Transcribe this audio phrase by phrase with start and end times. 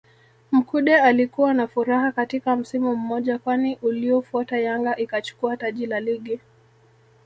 [0.51, 6.39] Mkude alikuwa na furaha katika msimu mmoja kwani uliofuata Yanga ikachukua taji la Ligi